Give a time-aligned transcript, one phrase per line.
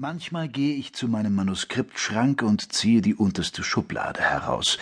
[0.00, 4.78] Manchmal gehe ich zu meinem Manuskriptschrank und ziehe die unterste Schublade heraus.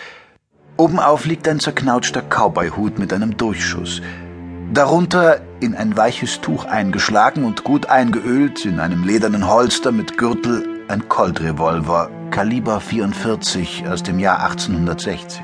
[0.77, 3.99] Obenauf liegt ein zerknautschter Cowboyhut mit einem Durchschuss.
[4.71, 10.83] Darunter, in ein weiches Tuch eingeschlagen und gut eingeölt, in einem ledernen Holster mit Gürtel,
[10.87, 15.41] ein Colt-Revolver, Kaliber 44 aus dem Jahr 1860.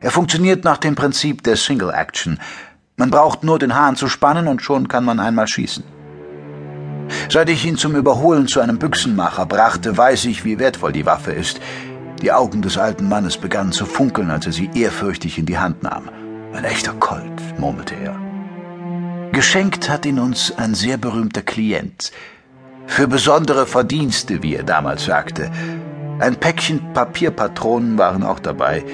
[0.00, 2.40] Er funktioniert nach dem Prinzip der Single Action.
[2.96, 5.95] Man braucht nur den Hahn zu spannen und schon kann man einmal schießen.
[7.30, 11.32] Seit ich ihn zum Überholen zu einem Büchsenmacher brachte, weiß ich, wie wertvoll die Waffe
[11.32, 11.60] ist.
[12.22, 15.82] Die Augen des alten Mannes begannen zu funkeln, als er sie ehrfürchtig in die Hand
[15.82, 16.08] nahm.
[16.54, 18.16] Ein echter Colt, murmelte er.
[19.32, 22.12] Geschenkt hat ihn uns ein sehr berühmter Klient.
[22.86, 25.50] Für besondere Verdienste, wie er damals sagte.
[26.18, 28.84] Ein Päckchen Papierpatronen waren auch dabei.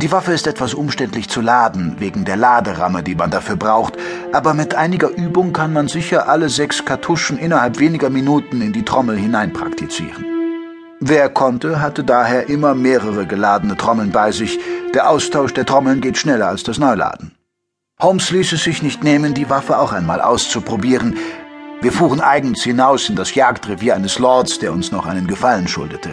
[0.00, 3.98] Die Waffe ist etwas umständlich zu laden, wegen der Laderamme, die man dafür braucht,
[4.32, 8.82] aber mit einiger Übung kann man sicher alle sechs Kartuschen innerhalb weniger Minuten in die
[8.82, 10.24] Trommel hinein praktizieren.
[11.00, 14.58] Wer konnte, hatte daher immer mehrere geladene Trommeln bei sich.
[14.94, 17.32] Der Austausch der Trommeln geht schneller als das Neuladen.
[18.00, 21.18] Holmes ließ es sich nicht nehmen, die Waffe auch einmal auszuprobieren.
[21.82, 26.10] Wir fuhren eigens hinaus in das Jagdrevier eines Lords, der uns noch einen Gefallen schuldete.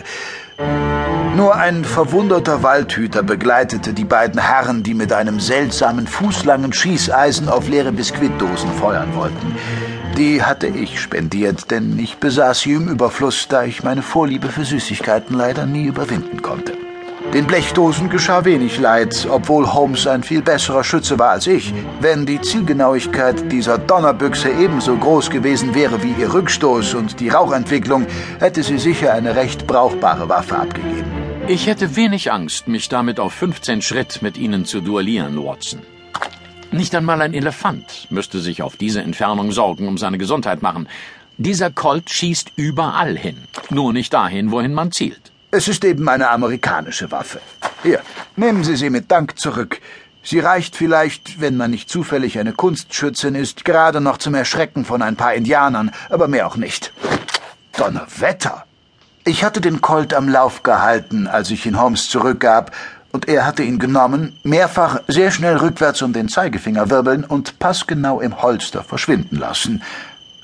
[1.35, 7.67] Nur ein verwunderter Waldhüter begleitete die beiden Herren, die mit einem seltsamen fußlangen Schießeisen auf
[7.67, 9.55] leere Biskuitdosen feuern wollten.
[10.17, 14.65] Die hatte ich spendiert, denn ich besaß sie im Überfluss, da ich meine Vorliebe für
[14.65, 16.86] Süßigkeiten leider nie überwinden konnte.
[17.33, 21.73] Den Blechdosen geschah wenig Leid, obwohl Holmes ein viel besserer Schütze war als ich.
[21.99, 28.07] Wenn die Zielgenauigkeit dieser Donnerbüchse ebenso groß gewesen wäre wie ihr Rückstoß und die Rauchentwicklung,
[28.39, 31.11] hätte sie sicher eine recht brauchbare Waffe abgegeben.
[31.49, 35.81] Ich hätte wenig Angst, mich damit auf 15 Schritt mit Ihnen zu duellieren, Watson.
[36.71, 40.87] Nicht einmal ein Elefant müsste sich auf diese Entfernung Sorgen um seine Gesundheit machen.
[41.37, 43.37] Dieser Colt schießt überall hin,
[43.69, 45.31] nur nicht dahin, wohin man zielt.
[45.49, 47.39] Es ist eben eine amerikanische Waffe.
[47.81, 48.01] Hier,
[48.35, 49.79] nehmen Sie sie mit Dank zurück.
[50.21, 55.01] Sie reicht vielleicht, wenn man nicht zufällig eine Kunstschützin ist, gerade noch zum Erschrecken von
[55.01, 56.91] ein paar Indianern, aber mehr auch nicht.
[57.77, 58.65] Donnerwetter!
[59.23, 62.71] Ich hatte den Colt am Lauf gehalten, als ich ihn Holmes zurückgab,
[63.13, 68.19] und er hatte ihn genommen, mehrfach sehr schnell rückwärts um den Zeigefinger wirbeln und passgenau
[68.19, 69.81] im Holster verschwinden lassen.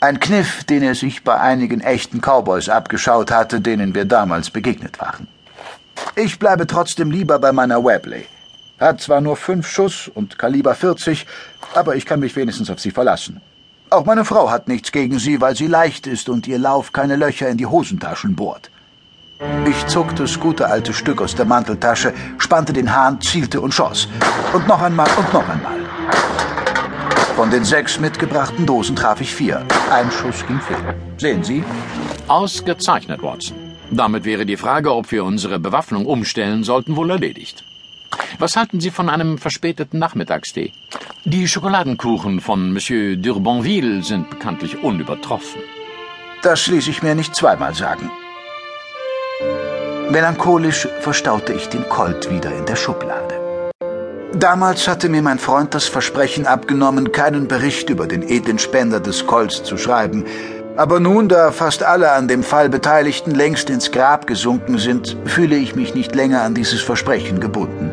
[0.03, 4.99] Ein Kniff, den er sich bei einigen echten Cowboys abgeschaut hatte, denen wir damals begegnet
[4.99, 5.29] waren.
[6.17, 8.25] Ich bleibe trotzdem lieber bei meiner Webley.
[8.81, 11.25] Hat zwar nur fünf Schuss und Kaliber 40,
[11.73, 13.39] aber ich kann mich wenigstens auf sie verlassen.
[13.91, 17.15] Auch meine Frau hat nichts gegen sie, weil sie leicht ist und ihr Lauf keine
[17.15, 18.69] Löcher in die Hosentaschen bohrt.
[19.65, 24.09] Ich zog das gute alte Stück aus der Manteltasche, spannte den Hahn, zielte und schoss.
[24.51, 25.77] Und noch einmal und noch einmal.
[27.35, 29.65] Von den sechs mitgebrachten Dosen traf ich vier.
[29.91, 30.95] Ein Schuss ging fehl.
[31.17, 31.63] Sehen Sie?
[32.27, 33.57] Ausgezeichnet, Watson.
[33.89, 37.63] Damit wäre die Frage, ob wir unsere Bewaffnung umstellen sollten, wohl erledigt.
[38.37, 40.73] Was halten Sie von einem verspäteten Nachmittagstee?
[41.25, 45.61] Die Schokoladenkuchen von Monsieur d'Urbanville sind bekanntlich unübertroffen.
[46.43, 48.11] Das ließ ich mir nicht zweimal sagen.
[50.09, 53.52] Melancholisch verstaute ich den Colt wieder in der Schublade.
[54.35, 59.27] Damals hatte mir mein Freund das Versprechen abgenommen, keinen Bericht über den edlen Spender des
[59.27, 60.25] Colts zu schreiben.
[60.75, 65.55] Aber nun, da fast alle an dem Fall Beteiligten längst ins Grab gesunken sind, fühle
[65.55, 67.91] ich mich nicht länger an dieses Versprechen gebunden.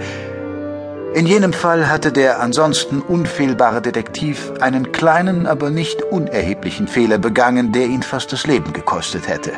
[1.13, 7.73] In jenem Fall hatte der ansonsten unfehlbare Detektiv einen kleinen, aber nicht unerheblichen Fehler begangen,
[7.73, 9.53] der ihn fast das Leben gekostet hätte.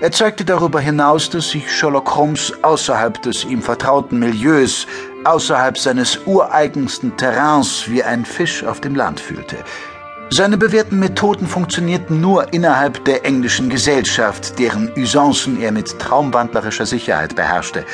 [0.00, 4.86] Er zeigte darüber hinaus, dass sich Sherlock Holmes außerhalb des ihm vertrauten Milieus
[5.24, 9.56] außerhalb seines ureigensten Terrains wie ein Fisch auf dem Land fühlte.
[10.30, 17.36] Seine bewährten Methoden funktionierten nur innerhalb der englischen Gesellschaft, deren Usancen er mit traumwandlerischer Sicherheit
[17.36, 17.84] beherrschte.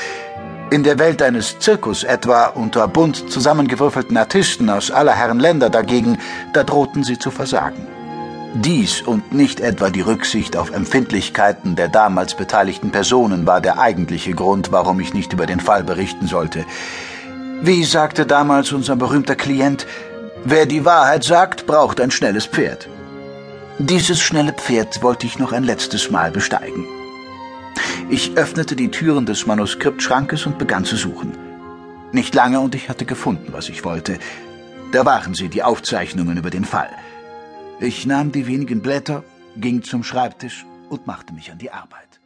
[0.71, 6.19] In der Welt eines Zirkus etwa unter bunt zusammengewürfelten Artisten aus aller Herren Länder dagegen,
[6.53, 7.98] da drohten sie zu versagen.
[8.55, 14.33] Dies und nicht etwa die Rücksicht auf Empfindlichkeiten der damals beteiligten Personen war der eigentliche
[14.33, 16.65] Grund, warum ich nicht über den Fall berichten sollte.
[17.61, 19.87] Wie sagte damals unser berühmter Klient,
[20.45, 22.89] wer die Wahrheit sagt, braucht ein schnelles Pferd.
[23.79, 26.87] Dieses schnelle Pferd wollte ich noch ein letztes Mal besteigen.
[28.09, 31.37] Ich öffnete die Türen des Manuskriptschrankes und begann zu suchen.
[32.13, 34.19] Nicht lange und ich hatte gefunden, was ich wollte.
[34.93, 36.89] Da waren sie, die Aufzeichnungen über den Fall.
[37.81, 39.23] Ich nahm die wenigen Blätter,
[39.57, 42.18] ging zum Schreibtisch und machte mich an die Arbeit.